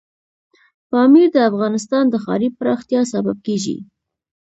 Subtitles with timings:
[0.89, 3.77] پامیر د افغانستان د ښاري پراختیا سبب کېږي.